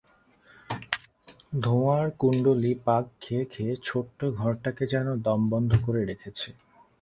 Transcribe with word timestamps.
ধোঁয়ার 1.61 2.05
কুণ্ডলী 2.19 2.71
পাক 2.85 3.05
খেয়ে 3.21 3.43
খেয়ে 3.45 3.73
ছোট্ট 3.83 4.19
ঘরটাকে 4.39 4.83
যেন 4.87 5.07
দম 5.21 5.41
বন্ধ 5.49 5.71
করে 5.85 6.01
রেখেছে। 6.05 6.49